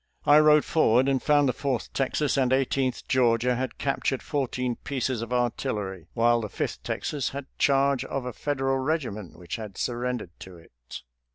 I 0.25 0.39
rode 0.39 0.65
forward 0.65 1.07
and 1.07 1.21
found 1.21 1.47
the 1.47 1.53
Fourth 1.53 1.93
Texas 1.93 2.35
and 2.35 2.51
Eighteenth 2.51 3.07
Georgia 3.07 3.55
had 3.55 3.77
captured 3.77 4.23
fourteen 4.23 4.77
pieces 4.77 5.21
of 5.21 5.31
artillery, 5.31 6.07
while 6.15 6.41
the 6.41 6.49
Fifth 6.49 6.81
Texas 6.81 7.29
had 7.29 7.45
charge 7.59 8.03
of 8.05 8.25
a 8.25 8.33
Federal 8.33 8.79
regiment 8.79 9.37
which 9.37 9.57
had 9.57 9.77
surrendered 9.77 10.31
to 10.39 10.57
it." 10.57 11.03